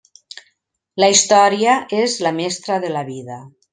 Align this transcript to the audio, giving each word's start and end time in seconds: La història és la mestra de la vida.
La 1.03 1.09
història 1.15 1.75
és 1.99 2.17
la 2.29 2.33
mestra 2.39 2.79
de 2.87 2.91
la 2.97 3.05
vida. 3.11 3.39